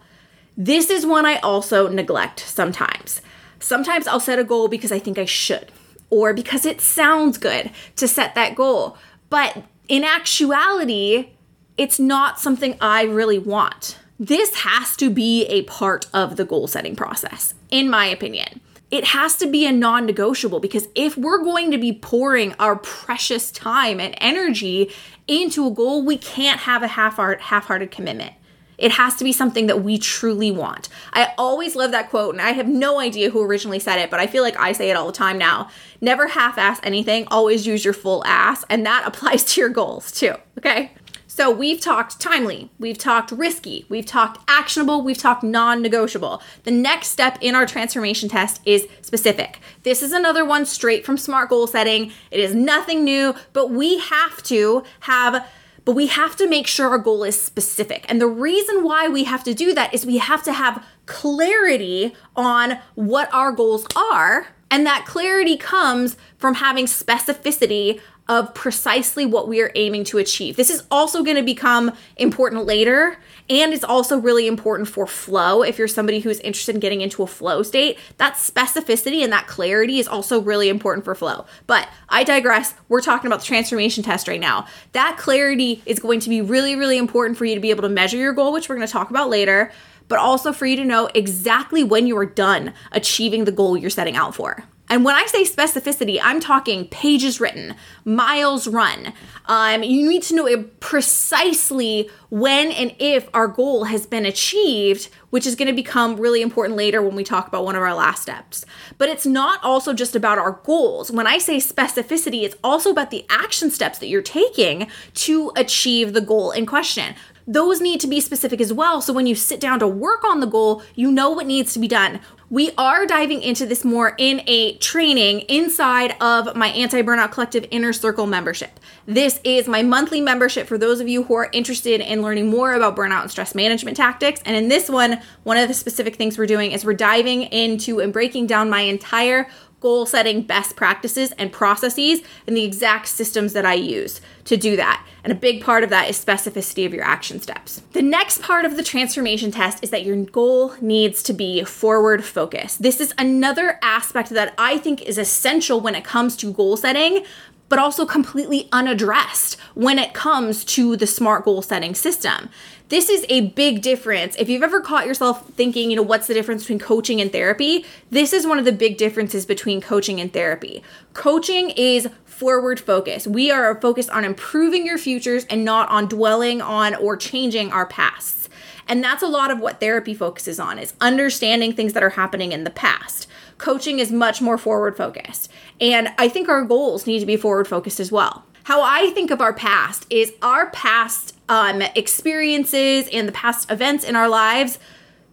This 0.57 0.89
is 0.89 1.05
one 1.05 1.25
I 1.25 1.37
also 1.37 1.87
neglect 1.87 2.39
sometimes. 2.39 3.21
Sometimes 3.59 4.07
I'll 4.07 4.19
set 4.19 4.39
a 4.39 4.43
goal 4.43 4.67
because 4.67 4.91
I 4.91 4.99
think 4.99 5.17
I 5.17 5.25
should, 5.25 5.71
or 6.09 6.33
because 6.33 6.65
it 6.65 6.81
sounds 6.81 7.37
good 7.37 7.71
to 7.97 8.07
set 8.07 8.35
that 8.35 8.55
goal. 8.55 8.97
But 9.29 9.63
in 9.87 10.03
actuality, 10.03 11.31
it's 11.77 11.99
not 11.99 12.39
something 12.39 12.77
I 12.79 13.03
really 13.03 13.39
want. 13.39 13.97
This 14.19 14.55
has 14.57 14.95
to 14.97 15.09
be 15.09 15.45
a 15.47 15.63
part 15.63 16.07
of 16.13 16.37
the 16.37 16.45
goal 16.45 16.67
setting 16.67 16.95
process, 16.95 17.53
in 17.69 17.89
my 17.89 18.05
opinion. 18.05 18.61
It 18.91 19.05
has 19.05 19.35
to 19.37 19.47
be 19.47 19.65
a 19.65 19.73
non 19.73 20.05
negotiable 20.05 20.61
because 20.61 20.87
if 20.95 21.17
we're 21.17 21.43
going 21.43 21.71
to 21.71 21.77
be 21.77 21.91
pouring 21.91 22.53
our 22.59 22.77
precious 22.77 23.51
time 23.51 23.99
and 23.99 24.15
energy 24.19 24.91
into 25.27 25.67
a 25.67 25.71
goal, 25.71 26.05
we 26.05 26.17
can't 26.17 26.61
have 26.61 26.81
a 26.81 26.87
half 26.87 27.17
hearted 27.17 27.91
commitment. 27.91 28.33
It 28.77 28.91
has 28.91 29.15
to 29.15 29.23
be 29.23 29.31
something 29.31 29.67
that 29.67 29.83
we 29.83 29.97
truly 29.97 30.51
want. 30.51 30.89
I 31.13 31.33
always 31.37 31.75
love 31.75 31.91
that 31.91 32.09
quote, 32.09 32.33
and 32.33 32.41
I 32.41 32.51
have 32.51 32.67
no 32.67 32.99
idea 32.99 33.29
who 33.29 33.41
originally 33.41 33.79
said 33.79 33.99
it, 33.99 34.09
but 34.09 34.19
I 34.19 34.27
feel 34.27 34.43
like 34.43 34.57
I 34.57 34.71
say 34.71 34.89
it 34.89 34.95
all 34.95 35.07
the 35.07 35.13
time 35.13 35.37
now. 35.37 35.69
Never 36.01 36.27
half 36.27 36.57
ass 36.57 36.79
anything, 36.83 37.27
always 37.29 37.65
use 37.65 37.83
your 37.83 37.93
full 37.93 38.23
ass, 38.25 38.65
and 38.69 38.85
that 38.85 39.03
applies 39.05 39.43
to 39.45 39.61
your 39.61 39.69
goals 39.69 40.11
too, 40.11 40.33
okay? 40.57 40.91
So 41.35 41.51
we've 41.51 41.81
talked 41.81 42.21
timely, 42.21 42.71
we've 42.79 42.97
talked 42.97 43.29
risky, 43.29 43.85
we've 43.89 44.05
talked 44.05 44.41
actionable, 44.47 45.01
we've 45.01 45.17
talked 45.17 45.43
non 45.43 45.81
negotiable. 45.81 46.41
The 46.63 46.71
next 46.71 47.09
step 47.09 47.37
in 47.41 47.55
our 47.55 47.65
transformation 47.65 48.29
test 48.29 48.61
is 48.63 48.87
specific. 49.01 49.59
This 49.83 50.01
is 50.01 50.13
another 50.13 50.45
one 50.45 50.65
straight 50.65 51.05
from 51.05 51.17
SMART 51.17 51.49
goal 51.49 51.67
setting. 51.67 52.13
It 52.31 52.39
is 52.39 52.55
nothing 52.55 53.03
new, 53.03 53.35
but 53.51 53.69
we 53.69 53.99
have 53.99 54.41
to 54.43 54.85
have 55.01 55.45
but 55.85 55.93
we 55.93 56.07
have 56.07 56.35
to 56.37 56.47
make 56.47 56.67
sure 56.67 56.89
our 56.89 56.97
goal 56.97 57.23
is 57.23 57.39
specific. 57.39 58.05
And 58.09 58.19
the 58.19 58.27
reason 58.27 58.83
why 58.83 59.07
we 59.07 59.23
have 59.23 59.43
to 59.43 59.53
do 59.53 59.73
that 59.75 59.93
is 59.93 60.05
we 60.05 60.17
have 60.17 60.43
to 60.43 60.53
have 60.53 60.83
clarity 61.05 62.15
on 62.35 62.79
what 62.95 63.31
our 63.33 63.51
goals 63.51 63.85
are. 63.95 64.47
And 64.71 64.85
that 64.85 65.05
clarity 65.05 65.57
comes 65.57 66.17
from 66.37 66.55
having 66.55 66.85
specificity 66.85 68.01
of 68.27 68.53
precisely 68.53 69.25
what 69.25 69.47
we 69.47 69.61
are 69.61 69.71
aiming 69.75 70.03
to 70.05 70.17
achieve. 70.17 70.55
This 70.55 70.69
is 70.69 70.83
also 70.89 71.23
going 71.23 71.37
to 71.37 71.43
become 71.43 71.91
important 72.17 72.65
later 72.65 73.17
and 73.49 73.73
it's 73.73 73.83
also 73.83 74.17
really 74.17 74.47
important 74.47 74.87
for 74.87 75.05
flow. 75.05 75.61
If 75.61 75.77
you're 75.77 75.87
somebody 75.87 76.19
who's 76.19 76.39
interested 76.39 76.73
in 76.73 76.81
getting 76.81 77.01
into 77.01 77.21
a 77.21 77.27
flow 77.27 77.61
state, 77.61 77.99
that 78.17 78.33
specificity 78.33 79.23
and 79.23 79.31
that 79.31 79.45
clarity 79.45 79.99
is 79.99 80.07
also 80.07 80.41
really 80.41 80.67
important 80.67 81.05
for 81.05 81.13
flow. 81.13 81.45
But 81.67 81.87
I 82.09 82.23
digress. 82.23 82.73
We're 82.89 83.01
talking 83.01 83.27
about 83.27 83.41
the 83.41 83.45
transformation 83.45 84.03
test 84.03 84.27
right 84.27 84.39
now. 84.39 84.65
That 84.93 85.17
clarity 85.17 85.83
is 85.85 85.99
going 85.99 86.21
to 86.21 86.29
be 86.29 86.41
really, 86.41 86.75
really 86.75 86.97
important 86.97 87.37
for 87.37 87.45
you 87.45 87.53
to 87.53 87.61
be 87.61 87.69
able 87.69 87.83
to 87.83 87.89
measure 87.89 88.17
your 88.17 88.33
goal, 88.33 88.51
which 88.51 88.67
we're 88.67 88.75
going 88.75 88.87
to 88.87 88.91
talk 88.91 89.11
about 89.11 89.29
later, 89.29 89.71
but 90.07 90.17
also 90.17 90.51
for 90.51 90.65
you 90.65 90.75
to 90.77 90.85
know 90.85 91.07
exactly 91.13 91.83
when 91.83 92.07
you 92.07 92.17
are 92.17 92.25
done 92.25 92.73
achieving 92.91 93.45
the 93.45 93.51
goal 93.51 93.77
you're 93.77 93.91
setting 93.91 94.15
out 94.15 94.33
for. 94.33 94.63
And 94.89 95.03
when 95.03 95.15
I 95.15 95.25
say 95.25 95.43
specificity, 95.43 96.19
I'm 96.21 96.39
talking 96.39 96.87
pages 96.87 97.39
written, 97.39 97.75
miles 98.03 98.67
run. 98.67 99.13
Um, 99.45 99.81
you 99.81 100.07
need 100.07 100.21
to 100.23 100.35
know 100.35 100.63
precisely 100.79 102.09
when 102.29 102.71
and 102.71 102.95
if 102.99 103.27
our 103.33 103.47
goal 103.47 103.85
has 103.85 104.05
been 104.05 104.25
achieved, 104.25 105.09
which 105.31 105.47
is 105.47 105.55
going 105.55 105.67
to 105.67 105.73
become 105.73 106.17
really 106.17 106.41
important 106.41 106.77
later 106.77 107.01
when 107.01 107.15
we 107.15 107.23
talk 107.23 107.47
about 107.47 107.65
one 107.65 107.75
of 107.75 107.81
our 107.81 107.95
last 107.95 108.21
steps. 108.21 108.63
But 108.99 109.09
it's 109.09 109.25
not 109.25 109.63
also 109.63 109.91
just 109.91 110.15
about 110.15 110.37
our 110.37 110.61
goals. 110.63 111.11
When 111.11 111.25
I 111.25 111.39
say 111.39 111.57
specificity, 111.57 112.43
it's 112.43 112.55
also 112.63 112.91
about 112.91 113.09
the 113.09 113.25
action 113.29 113.71
steps 113.71 113.97
that 113.99 114.07
you're 114.07 114.21
taking 114.21 114.87
to 115.15 115.51
achieve 115.55 116.13
the 116.13 116.21
goal 116.21 116.51
in 116.51 116.65
question 116.65 117.15
those 117.47 117.79
need 117.79 117.99
to 117.99 118.07
be 118.07 118.19
specific 118.19 118.59
as 118.59 118.73
well. 118.73 119.01
So 119.01 119.13
when 119.13 119.27
you 119.27 119.35
sit 119.35 119.59
down 119.59 119.79
to 119.79 119.87
work 119.87 120.23
on 120.23 120.39
the 120.39 120.47
goal, 120.47 120.81
you 120.95 121.11
know 121.11 121.29
what 121.29 121.45
needs 121.45 121.73
to 121.73 121.79
be 121.79 121.87
done. 121.87 122.19
We 122.55 122.71
are 122.77 123.05
diving 123.05 123.41
into 123.41 123.65
this 123.65 123.83
more 123.83 124.15
in 124.17 124.41
a 124.47 124.77
training 124.77 125.41
inside 125.49 126.15
of 126.21 126.55
my 126.55 126.69
Anti 126.69 127.01
Burnout 127.01 127.33
Collective 127.33 127.67
Inner 127.69 127.91
Circle 127.91 128.27
membership. 128.27 128.79
This 129.05 129.41
is 129.43 129.67
my 129.67 129.83
monthly 129.83 130.21
membership 130.21 130.65
for 130.65 130.77
those 130.77 131.01
of 131.01 131.09
you 131.09 131.23
who 131.23 131.33
are 131.33 131.49
interested 131.51 131.99
in 131.99 132.21
learning 132.21 132.47
more 132.47 132.71
about 132.71 132.95
burnout 132.95 133.23
and 133.23 133.29
stress 133.29 133.55
management 133.55 133.97
tactics. 133.97 134.41
And 134.45 134.55
in 134.55 134.69
this 134.69 134.89
one, 134.89 135.19
one 135.43 135.57
of 135.57 135.67
the 135.67 135.73
specific 135.73 136.15
things 136.15 136.37
we're 136.37 136.45
doing 136.45 136.71
is 136.71 136.85
we're 136.85 136.93
diving 136.93 137.41
into 137.41 137.99
and 137.99 138.13
breaking 138.13 138.47
down 138.47 138.69
my 138.69 138.79
entire 138.79 139.49
goal 139.85 140.07
setting 140.07 140.41
best 140.41 140.75
practices 140.75 141.31
and 141.33 141.51
processes 141.51 142.21
and 142.47 142.57
the 142.57 142.63
exact 142.63 143.07
systems 143.07 143.53
that 143.53 143.67
I 143.67 143.75
use 143.75 144.19
to 144.45 144.57
do 144.57 144.75
that. 144.77 145.05
And 145.23 145.31
a 145.31 145.35
big 145.35 145.63
part 145.63 145.83
of 145.83 145.91
that 145.91 146.09
is 146.09 146.17
specificity 146.17 146.87
of 146.87 146.93
your 146.93 147.03
action 147.03 147.39
steps. 147.39 147.83
The 147.93 148.01
next 148.01 148.41
part 148.41 148.65
of 148.65 148.77
the 148.77 148.83
transformation 148.83 149.51
test 149.51 149.83
is 149.83 149.91
that 149.91 150.03
your 150.03 150.15
goal 150.25 150.73
needs 150.81 151.21
to 151.21 151.33
be 151.33 151.63
forward 151.63 152.25
focused. 152.25 152.81
This 152.81 152.99
is 152.99 153.13
another 153.19 153.77
aspect 153.83 154.31
that 154.31 154.55
I 154.57 154.79
think 154.79 155.03
is 155.03 155.19
essential 155.19 155.79
when 155.79 155.93
it 155.93 156.03
comes 156.03 156.35
to 156.37 156.51
goal 156.51 156.77
setting, 156.77 157.23
but 157.69 157.79
also 157.79 158.05
completely 158.05 158.69
unaddressed 158.71 159.59
when 159.73 159.99
it 159.99 160.13
comes 160.13 160.63
to 160.63 160.95
the 160.95 161.07
SMART 161.07 161.45
goal 161.45 161.61
setting 161.61 161.95
system. 161.95 162.49
This 162.89 163.09
is 163.09 163.25
a 163.29 163.49
big 163.49 163.81
difference. 163.81 164.35
If 164.35 164.47
you've 164.47 164.61
ever 164.61 164.79
caught 164.79 165.07
yourself 165.07 165.47
thinking, 165.49 165.89
you 165.89 165.95
know, 165.95 166.03
what's 166.03 166.27
the 166.27 166.35
difference 166.35 166.63
between 166.63 166.77
coaching 166.77 167.19
and 167.19 167.31
therapy? 167.31 167.83
This 168.11 168.31
is 168.31 168.45
one 168.45 168.59
of 168.59 168.65
the 168.65 168.71
big 168.71 168.97
differences 168.97 169.45
between 169.45 169.81
coaching 169.81 170.21
and 170.21 170.31
therapy. 170.31 170.83
Coaching 171.13 171.71
is 171.71 172.07
forward 172.25 172.79
focus. 172.79 173.25
We 173.25 173.49
are 173.49 173.79
focused 173.81 174.11
on 174.11 174.23
improving 174.23 174.85
your 174.85 174.99
futures 174.99 175.45
and 175.49 175.65
not 175.65 175.89
on 175.89 176.07
dwelling 176.07 176.61
on 176.61 176.93
or 176.93 177.17
changing 177.17 177.71
our 177.71 177.87
pasts. 177.87 178.44
And 178.87 179.03
that's 179.03 179.23
a 179.23 179.27
lot 179.27 179.51
of 179.51 179.59
what 179.59 179.79
therapy 179.79 180.13
focuses 180.13 180.59
on 180.59 180.77
is 180.77 180.93
understanding 181.01 181.73
things 181.73 181.93
that 181.93 182.03
are 182.03 182.11
happening 182.11 182.51
in 182.51 182.63
the 182.63 182.69
past. 182.69 183.27
Coaching 183.57 183.99
is 183.99 184.11
much 184.11 184.41
more 184.41 184.57
forward 184.57 184.95
focused. 184.97 185.51
And 185.81 186.09
I 186.17 186.29
think 186.29 186.49
our 186.49 186.63
goals 186.63 187.07
need 187.07 187.19
to 187.19 187.25
be 187.25 187.37
forward 187.37 187.67
focused 187.67 187.99
as 187.99 188.11
well. 188.11 188.45
How 188.65 188.81
I 188.81 189.11
think 189.11 189.31
of 189.31 189.41
our 189.41 189.53
past 189.53 190.05
is 190.09 190.33
our 190.41 190.69
past 190.71 191.35
um, 191.49 191.81
experiences 191.95 193.07
and 193.11 193.27
the 193.27 193.31
past 193.31 193.69
events 193.71 194.03
in 194.03 194.15
our 194.15 194.27
lives, 194.27 194.79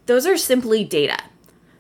those 0.07 0.27
are 0.27 0.37
simply 0.37 0.85
data. 0.85 1.19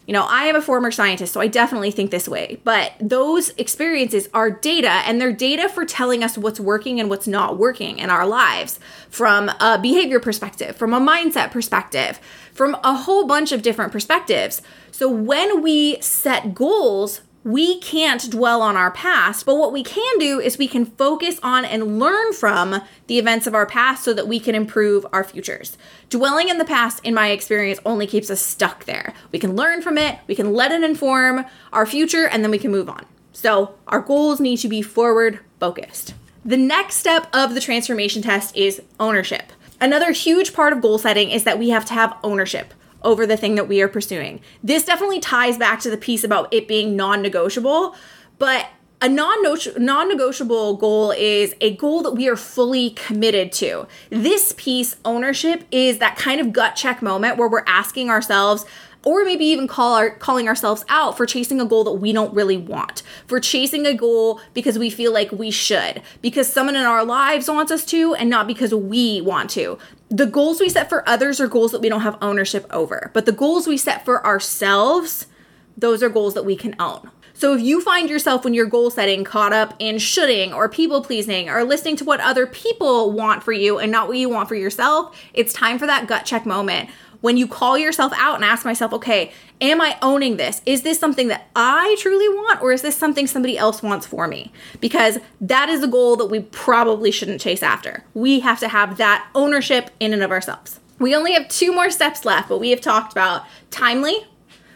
You 0.06 0.12
know, 0.12 0.25
I 0.25 0.44
am 0.44 0.56
a 0.56 0.62
former 0.62 0.90
scientist, 0.90 1.32
so 1.32 1.40
I 1.40 1.47
definitely 1.47 1.92
think 1.92 2.11
this 2.11 2.28
way. 2.28 2.61
But 2.64 2.92
those 3.00 3.50
experiences 3.50 4.28
are 4.35 4.50
data, 4.50 4.88
and 4.88 5.21
they're 5.21 5.32
data 5.32 5.68
for 5.68 5.85
telling 5.85 6.25
us 6.25 6.37
what's 6.37 6.59
working 6.59 6.99
and 6.99 7.09
what's 7.09 7.28
not 7.28 7.56
working 7.56 7.99
in 7.99 8.11
our 8.11 8.26
lives 8.26 8.80
from 9.09 9.49
a 9.61 9.78
behavior 9.80 10.18
perspective, 10.18 10.75
from 10.75 10.92
a 10.92 11.00
mindset 11.00 11.52
perspective, 11.52 12.18
from 12.52 12.76
a 12.82 12.94
whole 12.94 13.26
bunch 13.26 13.52
of 13.52 13.62
different 13.62 13.92
perspectives. 13.92 14.61
So 14.90 15.09
when 15.09 15.62
we 15.62 16.00
set 16.00 16.54
goals, 16.54 17.21
we 17.44 17.80
can't 17.80 18.30
dwell 18.30 18.62
on 18.62 18.76
our 18.76 18.90
past, 18.90 19.44
but 19.44 19.56
what 19.56 19.72
we 19.72 19.82
can 19.82 20.18
do 20.18 20.38
is 20.38 20.58
we 20.58 20.68
can 20.68 20.87
focus 20.87 21.40
on 21.42 21.64
and 21.64 21.99
learn 21.99 22.32
from 22.32 22.82
the 23.08 23.18
events 23.18 23.46
of 23.46 23.54
our 23.54 23.66
past 23.66 24.04
so 24.04 24.12
that 24.14 24.28
we 24.28 24.38
can 24.38 24.54
improve 24.54 25.04
our 25.12 25.25
futures. 25.25 25.76
Dwelling 26.08 26.49
in 26.49 26.58
the 26.58 26.64
past, 26.64 27.00
in 27.04 27.14
my 27.14 27.30
experience, 27.30 27.80
only 27.84 28.06
keeps 28.06 28.30
us 28.30 28.40
stuck 28.40 28.84
there. 28.84 29.12
We 29.32 29.40
can 29.40 29.56
learn 29.56 29.82
from 29.82 29.99
it, 29.99 30.20
we 30.28 30.37
can 30.37 30.52
let 30.52 30.70
it 30.70 30.84
inform 30.84 31.44
our 31.72 31.87
future, 31.87 32.28
and 32.28 32.44
then 32.44 32.50
we 32.52 32.58
can 32.58 32.70
move 32.70 32.88
on. 32.88 33.06
So, 33.32 33.75
our 33.88 34.00
goals 34.00 34.40
need 34.40 34.58
to 34.58 34.68
be 34.68 34.82
forward 34.82 35.40
focused. 35.58 36.14
The 36.44 36.56
next 36.56 36.96
step 36.96 37.28
of 37.32 37.54
the 37.54 37.61
transformation 37.61 38.22
test 38.22 38.56
is 38.56 38.82
ownership. 39.00 39.52
Another 39.80 40.12
huge 40.12 40.52
part 40.52 40.72
of 40.72 40.80
goal 40.80 40.99
setting 40.99 41.30
is 41.30 41.42
that 41.44 41.58
we 41.58 41.70
have 41.70 41.84
to 41.87 41.94
have 41.94 42.16
ownership 42.22 42.72
over 43.04 43.26
the 43.26 43.37
thing 43.37 43.54
that 43.56 43.68
we 43.68 43.80
are 43.82 43.88
pursuing. 43.88 44.40
This 44.62 44.85
definitely 44.85 45.21
ties 45.21 45.59
back 45.59 45.80
to 45.80 45.90
the 45.90 45.97
piece 45.97 46.25
about 46.25 46.52
it 46.52 46.68
being 46.68 46.97
non 46.97 47.23
negotiable, 47.23 47.94
but 48.38 48.66
a 49.02 49.09
non 49.09 50.09
negotiable 50.09 50.76
goal 50.76 51.11
is 51.11 51.56
a 51.61 51.76
goal 51.76 52.02
that 52.02 52.12
we 52.12 52.28
are 52.28 52.37
fully 52.37 52.90
committed 52.90 53.50
to. 53.52 53.88
This 54.11 54.54
piece, 54.56 54.97
ownership, 55.04 55.64
is 55.73 55.99
that 55.99 56.16
kind 56.16 56.40
of 56.40 56.52
gut 56.52 56.76
check 56.76 57.02
moment 57.02 57.37
where 57.37 57.49
we're 57.49 57.64
asking 57.66 58.11
ourselves, 58.11 58.64
or 59.04 59.25
maybe 59.25 59.44
even 59.44 59.66
call 59.66 59.94
our, 59.94 60.11
calling 60.11 60.49
ourselves 60.49 60.85
out 60.88 61.16
for 61.16 61.26
chasing 61.26 61.61
a 61.61 61.64
goal 61.64 61.85
that 61.85 61.92
we 61.92 62.12
don't 62.12 62.35
really 62.35 62.56
want, 62.56 63.02
for 63.26 63.40
chasing 63.40 63.87
a 63.87 63.94
goal 63.94 64.40
because 64.54 64.78
we 64.78 64.90
feel 64.90 65.12
like 65.12 65.32
we 65.32 65.50
should, 65.50 66.02
because 66.21 66.52
someone 66.52 66.76
in 66.76 66.82
our 66.82 67.04
lives 67.04 67.49
wants 67.49 67.73
us 67.73 67.85
to, 67.87 68.14
and 68.14 68.30
not 68.30 68.47
because 68.47 68.75
we 68.75 69.21
want 69.21 69.50
to 69.50 69.78
the 70.12 70.26
goals 70.26 70.61
we 70.61 70.68
set 70.68 70.90
for 70.90 71.09
others 71.09 71.40
are 71.40 71.49
goals 71.49 71.73
that 71.73 71.80
we 71.80 71.88
don't 71.88 72.02
have 72.02 72.18
ownership 72.21 72.66
over. 72.71 73.11
But 73.14 73.25
the 73.25 73.32
goals 73.32 73.66
we 73.66 73.78
set 73.78 74.04
for 74.04 74.25
ourselves, 74.26 75.26
those 75.75 76.02
are 76.02 76.11
goals 76.11 76.35
that 76.35 76.44
we 76.44 76.54
can 76.54 76.76
own. 76.78 77.11
So 77.42 77.54
if 77.54 77.61
you 77.61 77.80
find 77.80 78.08
yourself 78.08 78.44
when 78.44 78.54
you're 78.54 78.66
goal 78.66 78.88
setting 78.88 79.25
caught 79.25 79.52
up 79.52 79.75
in 79.80 79.99
shoulding 79.99 80.52
or 80.52 80.68
people 80.68 81.02
pleasing 81.02 81.50
or 81.50 81.64
listening 81.64 81.96
to 81.96 82.04
what 82.04 82.20
other 82.20 82.46
people 82.46 83.11
want 83.11 83.42
for 83.42 83.50
you 83.50 83.80
and 83.80 83.90
not 83.90 84.06
what 84.06 84.16
you 84.16 84.28
want 84.28 84.49
for 84.49 84.54
yourself, 84.54 85.20
it's 85.34 85.52
time 85.52 85.76
for 85.76 85.88
that 85.88 86.06
gut 86.06 86.25
check 86.25 86.46
moment 86.46 86.88
when 87.20 87.37
you 87.37 87.49
call 87.49 87.76
yourself 87.76 88.12
out 88.14 88.37
and 88.37 88.44
ask 88.44 88.64
myself, 88.64 88.92
okay, 88.92 89.32
am 89.61 89.80
I 89.80 89.99
owning 90.02 90.37
this? 90.37 90.62
Is 90.66 90.82
this 90.82 91.00
something 91.00 91.26
that 91.26 91.49
I 91.56 91.96
truly 91.99 92.28
want 92.28 92.62
or 92.62 92.70
is 92.70 92.82
this 92.82 92.96
something 92.96 93.26
somebody 93.26 93.58
else 93.58 93.82
wants 93.82 94.06
for 94.06 94.28
me? 94.28 94.52
Because 94.80 95.18
that 95.40 95.68
is 95.68 95.82
a 95.82 95.88
goal 95.88 96.14
that 96.14 96.26
we 96.26 96.42
probably 96.42 97.11
shouldn't 97.11 97.40
chase 97.40 97.64
after. 97.64 98.04
We 98.14 98.38
have 98.38 98.61
to 98.61 98.68
have 98.68 98.99
that 98.99 99.28
ownership 99.34 99.90
in 99.99 100.12
and 100.12 100.22
of 100.22 100.30
ourselves. 100.30 100.78
We 101.00 101.12
only 101.12 101.32
have 101.32 101.49
two 101.49 101.72
more 101.72 101.90
steps 101.90 102.25
left, 102.25 102.49
but 102.49 102.61
we 102.61 102.70
have 102.70 102.80
talked 102.80 103.11
about 103.11 103.46
timely. 103.72 104.28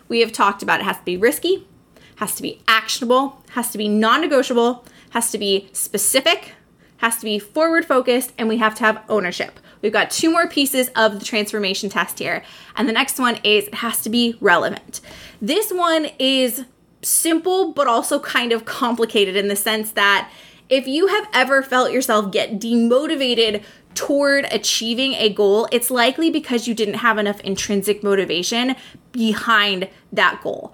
We 0.08 0.18
have 0.18 0.32
talked 0.32 0.64
about 0.64 0.80
it 0.80 0.84
has 0.84 0.96
to 0.96 1.04
be 1.04 1.16
risky, 1.16 1.64
has 2.16 2.34
to 2.34 2.42
be 2.42 2.60
actionable, 2.68 3.42
has 3.50 3.70
to 3.70 3.78
be 3.78 3.88
non 3.88 4.20
negotiable, 4.20 4.84
has 5.10 5.30
to 5.30 5.38
be 5.38 5.68
specific, 5.72 6.52
has 6.98 7.16
to 7.16 7.24
be 7.24 7.38
forward 7.38 7.84
focused, 7.84 8.32
and 8.38 8.48
we 8.48 8.58
have 8.58 8.74
to 8.76 8.84
have 8.84 9.02
ownership. 9.08 9.58
We've 9.82 9.92
got 9.92 10.10
two 10.10 10.30
more 10.30 10.48
pieces 10.48 10.90
of 10.96 11.18
the 11.18 11.24
transformation 11.24 11.90
test 11.90 12.18
here. 12.18 12.42
And 12.76 12.88
the 12.88 12.92
next 12.92 13.18
one 13.18 13.36
is 13.44 13.68
it 13.68 13.74
has 13.74 14.00
to 14.02 14.10
be 14.10 14.36
relevant. 14.40 15.00
This 15.40 15.70
one 15.70 16.08
is 16.18 16.64
simple, 17.02 17.72
but 17.72 17.86
also 17.86 18.18
kind 18.18 18.52
of 18.52 18.64
complicated 18.64 19.36
in 19.36 19.48
the 19.48 19.56
sense 19.56 19.92
that 19.92 20.30
if 20.68 20.88
you 20.88 21.06
have 21.06 21.28
ever 21.32 21.62
felt 21.62 21.92
yourself 21.92 22.32
get 22.32 22.58
demotivated 22.58 23.62
toward 23.96 24.46
achieving 24.52 25.14
a 25.14 25.30
goal, 25.30 25.66
it's 25.72 25.90
likely 25.90 26.30
because 26.30 26.68
you 26.68 26.74
didn't 26.74 26.94
have 26.94 27.18
enough 27.18 27.40
intrinsic 27.40 28.02
motivation 28.02 28.76
behind 29.10 29.88
that 30.12 30.40
goal. 30.42 30.72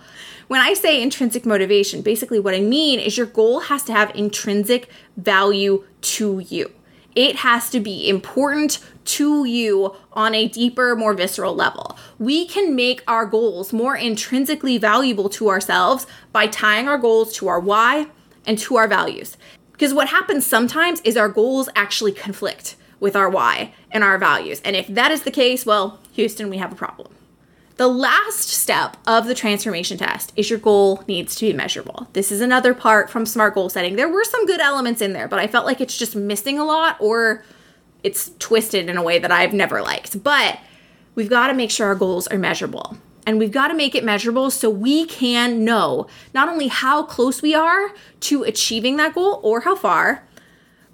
When 0.49 0.61
I 0.61 0.75
say 0.75 1.01
intrinsic 1.01 1.47
motivation, 1.47 2.03
basically 2.03 2.41
what 2.41 2.55
I 2.55 2.61
mean 2.61 3.01
is 3.01 3.17
your 3.17 3.27
goal 3.27 3.61
has 3.61 3.85
to 3.85 3.93
have 3.93 4.15
intrinsic 4.15 4.91
value 5.17 5.85
to 6.03 6.41
you. 6.41 6.73
It 7.15 7.37
has 7.37 7.71
to 7.71 7.81
be 7.81 8.09
important 8.09 8.79
to 9.05 9.45
you 9.45 9.95
on 10.13 10.35
a 10.35 10.49
deeper, 10.49 10.97
more 10.97 11.15
visceral 11.15 11.55
level. 11.55 11.97
We 12.19 12.47
can 12.47 12.75
make 12.75 13.03
our 13.07 13.25
goals 13.25 13.73
more 13.73 13.97
intrinsically 13.97 14.79
valuable 14.79 15.29
to 15.31 15.49
ourselves 15.49 16.07
by 16.33 16.49
tying 16.49 16.89
our 16.89 16.99
goals 16.99 17.35
to 17.37 17.49
our 17.49 17.61
why 17.61 18.09
and 18.47 18.59
to 18.59 18.77
our 18.77 18.89
values. 18.89 19.37
Because 19.73 19.95
what 19.95 20.09
happens 20.09 20.47
sometimes 20.47 21.01
is 21.03 21.17
our 21.17 21.29
goals 21.29 21.69
actually 21.77 22.13
conflict 22.13 22.77
with 23.03 23.17
our 23.17 23.29
why 23.29 23.75
and 23.91 24.05
our 24.05 24.17
values. 24.17 24.63
And 24.65 24.77
if 24.77 24.87
that 24.87 25.11
is 25.11 25.25
the 25.25 25.33
case, 25.33 25.67
well, 25.67 25.99
Houston, 26.13 26.49
we 26.49 26.59
have 26.59 26.71
a 26.71 26.77
problem. 26.77 27.13
The 27.75 27.89
last 27.89 28.49
step 28.49 28.97
of 29.09 29.27
the 29.27 29.35
transformation 29.35 29.99
test 29.99 30.33
is 30.37 30.49
your 30.49 30.61
goal 30.61 31.03
needs 31.09 31.35
to 31.35 31.47
be 31.47 31.53
measurable. 31.53 32.07
This 32.13 32.31
is 32.31 32.41
another 32.41 32.75
part 32.75 33.11
from 33.11 33.27
SMART 33.27 33.55
goal 33.55 33.69
setting. 33.69 33.97
There 33.97 34.09
were 34.09 34.23
some 34.23 34.47
good 34.47 34.61
elements 34.61 35.01
in 35.01 35.15
there, 35.15 35.27
but 35.27 35.41
I 35.41 35.49
felt 35.49 35.67
like 35.67 35.81
it's 35.81 35.99
just 35.99 36.15
missing 36.15 36.61
a 36.61 36.65
lot 36.65 36.97
or 37.01 37.45
it's 38.05 38.31
twisted 38.39 38.89
in 38.89 38.97
a 38.97 39.03
way 39.03 39.19
that 39.19 39.33
I've 39.33 39.53
never 39.53 39.83
liked. 39.83 40.23
But 40.23 40.61
we've 41.17 41.31
got 41.31 41.49
to 41.49 41.55
make 41.55 41.73
sure 41.73 41.89
our 41.89 41.97
goals 41.97 42.29
are 42.29 42.39
measurable. 42.39 42.97
And 43.27 43.37
we've 43.37 43.51
got 43.51 43.69
to 43.69 43.75
make 43.75 43.97
it 43.97 44.05
measurable 44.05 44.49
so 44.53 44.71
we 44.71 45.07
can 45.07 45.65
know 45.65 46.07
not 46.35 46.49
only 46.49 46.69
how 46.69 47.03
close 47.03 47.43
we 47.43 47.53
are 47.53 47.93
to 48.21 48.45
achieving 48.45 48.97
that 48.99 49.15
goal 49.15 49.41
or 49.43 49.63
how 49.63 49.75
far, 49.75 50.23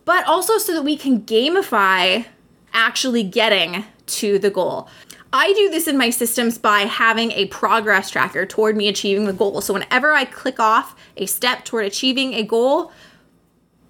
but 0.09 0.27
also 0.27 0.57
so 0.57 0.73
that 0.73 0.85
we 0.85 0.97
can 0.97 1.21
gamify 1.21 2.25
actually 2.73 3.23
getting 3.23 3.85
to 4.07 4.39
the 4.39 4.49
goal. 4.49 4.89
I 5.35 5.53
do 5.53 5.69
this 5.69 5.87
in 5.87 5.99
my 5.99 6.09
systems 6.09 6.57
by 6.57 6.81
having 6.81 7.31
a 7.33 7.45
progress 7.49 8.09
tracker 8.09 8.47
toward 8.47 8.75
me 8.75 8.89
achieving 8.89 9.27
the 9.27 9.35
goal. 9.35 9.61
So 9.61 9.75
whenever 9.75 10.15
I 10.15 10.25
click 10.25 10.59
off 10.59 10.97
a 11.19 11.27
step 11.27 11.67
toward 11.67 11.85
achieving 11.85 12.33
a 12.33 12.43
goal, 12.43 12.91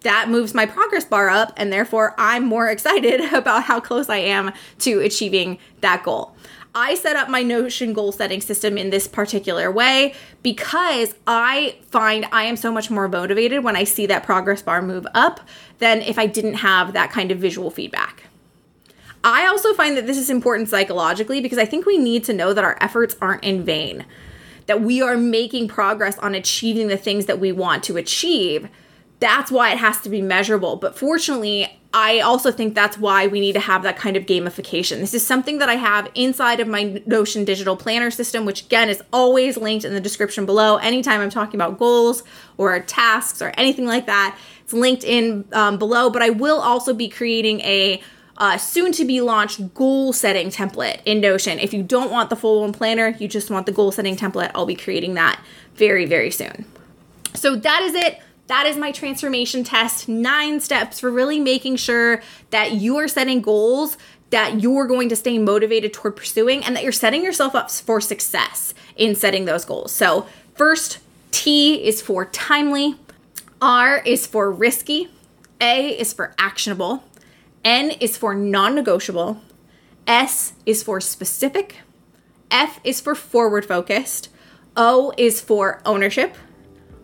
that 0.01 0.29
moves 0.29 0.55
my 0.55 0.67
progress 0.67 1.05
bar 1.05 1.29
up, 1.29 1.53
and 1.57 1.73
therefore 1.73 2.17
I'm 2.19 2.45
more 2.45 2.69
excited 2.71 3.33
about 3.33 3.63
how 3.63 3.79
close 3.79 4.09
I 4.09 4.17
am 4.17 4.53
to 4.81 4.99
achieving 4.99 5.59
that 5.83 6.03
goal. 6.03 6.35
I 6.75 6.95
set 6.95 7.17
up 7.17 7.29
my 7.29 7.43
Notion 7.43 7.93
goal 7.93 8.13
setting 8.13 8.41
system 8.41 8.79
in 8.79 8.91
this 8.91 9.09
particular 9.09 9.71
way 9.71 10.15
because 10.43 11.15
I 11.27 11.77
find 11.91 12.27
I 12.31 12.45
am 12.45 12.57
so 12.57 12.71
much 12.71 12.91
more 12.91 13.09
motivated 13.09 13.65
when 13.65 13.77
I 13.77 13.85
see 13.85 14.07
that 14.07 14.23
progress 14.23 14.63
bar 14.63 14.83
move 14.83 15.07
up 15.15 15.41
than 15.79 16.03
if 16.03 16.19
I 16.19 16.27
didn't 16.27 16.55
have 16.55 16.93
that 16.93 17.11
kind 17.11 17.31
of 17.31 17.39
visual 17.39 17.71
feedback. 17.71 18.25
I 19.25 19.47
also 19.47 19.75
find 19.75 19.97
that 19.97 20.07
this 20.07 20.17
is 20.17 20.31
important 20.31 20.69
psychologically 20.69 21.41
because 21.41 21.59
I 21.59 21.65
think 21.65 21.87
we 21.87 21.99
need 21.99 22.25
to 22.25 22.33
know 22.33 22.53
that 22.53 22.65
our 22.65 22.79
efforts 22.81 23.17
aren't 23.21 23.45
in 23.45 23.65
vain 23.65 24.07
that 24.69 24.83
we 24.83 25.03
are 25.03 25.17
making 25.17 25.67
progress 25.67 26.17
on 26.19 26.35
achieving 26.35 26.89
the 26.89 26.97
things 26.97 27.27
that 27.27 27.41
we 27.41 27.51
want 27.51 27.83
to 27.83 27.97
achieve, 27.97 28.69
that's 29.21 29.51
why 29.51 29.73
it 29.73 29.79
has 29.79 30.01
to 30.03 30.09
be 30.09 30.23
measurable. 30.23 30.77
But 30.77 30.97
fortunately, 30.97 31.69
I 31.93 32.21
also 32.21 32.53
think 32.53 32.75
that's 32.75 32.99
why 32.99 33.27
we 33.27 33.41
need 33.41 33.55
to 33.55 33.61
have 33.61 33.83
that 33.83 33.97
kind 33.97 34.17
of 34.17 34.27
gamification. 34.27 34.99
This 34.99 35.15
is 35.15 35.27
something 35.27 35.59
that 35.59 35.69
I 35.71 35.75
have 35.75 36.11
inside 36.15 36.61
of 36.61 36.69
my 36.69 37.03
Notion 37.07 37.45
digital 37.45 37.77
planner 37.77 38.11
system, 38.11 38.45
which 38.45 38.67
again 38.67 38.89
is 38.89 39.03
always 39.13 39.57
linked 39.57 39.85
in 39.85 39.95
the 39.95 40.01
description 40.01 40.45
below. 40.45 40.77
Anytime 40.77 41.21
I'm 41.21 41.31
talking 41.31 41.59
about 41.59 41.79
goals 41.79 42.23
or 42.59 42.79
tasks 42.81 43.41
or 43.41 43.53
anything 43.57 43.87
like 43.87 44.07
that, 44.07 44.39
it's 44.63 44.75
linked 44.75 45.03
in 45.03 45.47
um, 45.53 45.79
below. 45.79 46.11
But 46.11 46.23
I 46.23 46.31
will 46.31 46.61
also 46.61 46.93
be 46.93 47.09
creating 47.09 47.61
a 47.61 48.03
uh, 48.37 48.57
soon 48.57 48.93
to 48.93 49.05
be 49.05 49.21
launched 49.21 49.75
goal 49.75 50.13
setting 50.13 50.51
template 50.51 51.01
in 51.05 51.21
Notion. 51.21 51.59
If 51.59 51.75
you 51.75 51.83
don't 51.83 52.11
want 52.11 52.31
the 52.31 52.37
full 52.37 52.61
one 52.61 52.73
planner, 52.73 53.17
you 53.19 53.27
just 53.27 53.51
want 53.51 53.67
the 53.67 53.73
goal 53.73 53.91
setting 53.91 54.15
template, 54.15 54.53
I'll 54.55 54.67
be 54.67 54.77
creating 54.77 55.15
that 55.15 55.43
very, 55.75 56.05
very 56.05 56.31
soon. 56.31 56.65
So 57.35 57.57
that 57.57 57.83
is 57.83 57.95
it. 57.95 58.21
That 58.49 58.67
is 58.67 58.77
my 58.77 58.93
transformation 58.93 59.63
test. 59.63 60.09
Nine 60.09 60.61
steps 60.61 61.01
for 61.01 61.11
really 61.11 61.39
making 61.39 61.77
sure 61.77 62.23
that 62.51 62.73
you 62.73 62.97
are 62.97 63.07
setting 63.07 63.41
goals 63.43 63.97
that 64.31 64.61
you're 64.61 64.87
going 64.87 65.09
to 65.09 65.17
stay 65.17 65.39
motivated 65.39 65.93
toward 65.93 66.17
pursuing 66.17 66.65
and 66.65 66.77
that 66.77 66.83
you're 66.83 66.93
setting 66.93 67.25
yourself 67.25 67.55
up 67.55 67.71
for 67.71 68.01
success 68.01 68.75
in 68.97 69.15
setting 69.15 69.45
those 69.45 69.65
goals. 69.65 69.93
So, 69.93 70.27
first, 70.55 70.99
T 71.31 71.87
is 71.87 72.03
for 72.03 72.27
timely, 72.27 72.97
R 73.61 74.03
is 74.05 74.27
for 74.27 74.51
risky, 74.51 75.09
A 75.61 75.99
is 75.99 76.13
for 76.13 76.35
actionable, 76.39 77.05
N 77.65 77.91
is 78.01 78.17
for 78.17 78.35
non 78.35 78.75
negotiable, 78.75 79.41
S 80.07 80.55
is 80.67 80.83
for 80.83 81.01
specific, 81.01 81.77
F 82.51 82.81
is 82.85 83.01
for 83.01 83.15
forward 83.15 83.65
focused, 83.65 84.29
O 84.77 85.13
is 85.17 85.41
for 85.41 85.81
ownership, 85.85 86.37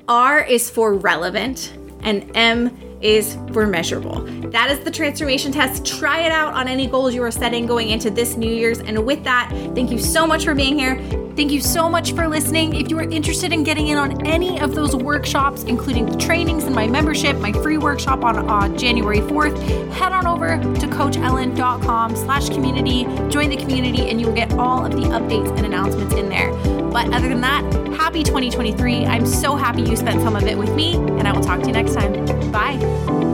R 0.08 0.40
is 0.40 0.68
for 0.68 0.94
relevant, 0.94 1.72
and 2.02 2.30
M 2.34 2.78
is 3.00 3.36
for 3.52 3.66
measurable. 3.66 4.20
That 4.50 4.70
is 4.70 4.80
the 4.80 4.90
transformation 4.90 5.52
test. 5.52 5.84
Try 5.84 6.20
it 6.20 6.32
out 6.32 6.54
on 6.54 6.68
any 6.68 6.86
goals 6.86 7.14
you 7.14 7.22
are 7.22 7.30
setting 7.30 7.66
going 7.66 7.90
into 7.90 8.10
this 8.10 8.36
New 8.36 8.52
Year's. 8.52 8.80
And 8.80 9.04
with 9.04 9.24
that, 9.24 9.50
thank 9.74 9.90
you 9.90 9.98
so 9.98 10.26
much 10.26 10.44
for 10.44 10.54
being 10.54 10.78
here. 10.78 10.96
Thank 11.36 11.50
you 11.50 11.60
so 11.60 11.88
much 11.88 12.12
for 12.12 12.28
listening. 12.28 12.74
If 12.76 12.90
you 12.90 12.98
are 12.98 13.08
interested 13.10 13.52
in 13.52 13.64
getting 13.64 13.88
in 13.88 13.98
on 13.98 14.26
any 14.26 14.60
of 14.60 14.74
those 14.74 14.94
workshops, 14.94 15.64
including 15.64 16.06
the 16.06 16.16
trainings 16.16 16.64
and 16.64 16.74
my 16.74 16.86
membership, 16.86 17.36
my 17.38 17.52
free 17.52 17.78
workshop 17.78 18.22
on 18.24 18.48
uh, 18.48 18.76
January 18.76 19.18
4th, 19.18 19.58
head 19.92 20.12
on 20.12 20.26
over 20.26 20.58
to 20.58 20.86
coachellen.com 20.86 22.14
slash 22.14 22.48
community, 22.50 23.04
join 23.30 23.50
the 23.50 23.56
community, 23.56 24.08
and 24.08 24.20
you 24.20 24.28
will 24.28 24.34
get 24.34 24.52
all 24.52 24.86
of 24.86 24.92
the 24.92 25.08
updates 25.08 25.54
and 25.56 25.66
announcements 25.66 26.14
in 26.14 26.28
there. 26.28 26.83
But 26.94 27.12
other 27.12 27.28
than 27.28 27.40
that, 27.40 27.64
happy 27.96 28.22
2023. 28.22 29.04
I'm 29.04 29.26
so 29.26 29.56
happy 29.56 29.82
you 29.82 29.96
spent 29.96 30.22
some 30.22 30.36
of 30.36 30.44
it 30.44 30.56
with 30.56 30.72
me, 30.76 30.94
and 30.94 31.26
I 31.26 31.32
will 31.32 31.42
talk 31.42 31.58
to 31.62 31.66
you 31.66 31.72
next 31.72 31.94
time. 31.94 32.12
Bye. 32.52 33.33